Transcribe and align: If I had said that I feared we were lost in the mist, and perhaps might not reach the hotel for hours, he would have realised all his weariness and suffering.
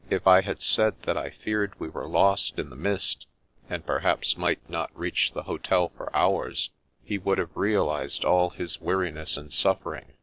If 0.09 0.25
I 0.25 0.41
had 0.41 0.63
said 0.63 0.99
that 1.03 1.15
I 1.15 1.29
feared 1.29 1.79
we 1.79 1.87
were 1.87 2.07
lost 2.07 2.57
in 2.57 2.71
the 2.71 2.75
mist, 2.75 3.27
and 3.69 3.85
perhaps 3.85 4.35
might 4.35 4.67
not 4.67 4.89
reach 4.97 5.31
the 5.31 5.43
hotel 5.43 5.89
for 5.89 6.09
hours, 6.15 6.71
he 7.03 7.19
would 7.19 7.37
have 7.37 7.55
realised 7.55 8.25
all 8.25 8.49
his 8.49 8.81
weariness 8.81 9.37
and 9.37 9.53
suffering. 9.53 10.13